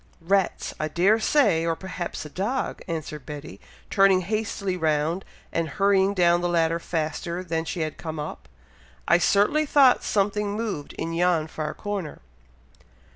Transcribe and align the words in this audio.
"Rats, 0.19 0.73
I 0.79 0.87
dare 0.87 1.19
say! 1.19 1.63
or 1.63 1.75
perhaps 1.75 2.25
a 2.25 2.29
dog!" 2.29 2.81
answered 2.87 3.23
Betty, 3.23 3.61
turning 3.91 4.21
hastily 4.21 4.75
round, 4.75 5.23
and 5.53 5.69
hurrying 5.69 6.15
down 6.15 6.41
the 6.41 6.49
ladder 6.49 6.79
faster 6.79 7.43
than 7.43 7.65
she 7.65 7.81
had 7.81 7.99
come 7.99 8.17
up. 8.19 8.49
"I 9.07 9.19
certainly 9.19 9.67
thought 9.67 10.03
something 10.03 10.55
moved 10.55 10.93
in 10.93 11.13
yon 11.13 11.45
far 11.45 11.75
corner." 11.75 12.19